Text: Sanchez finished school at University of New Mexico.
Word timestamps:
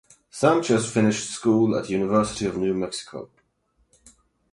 Sanchez 0.31 0.91
finished 0.91 1.29
school 1.29 1.77
at 1.77 1.91
University 1.91 2.47
of 2.47 2.57
New 2.57 2.73
Mexico. 2.73 3.29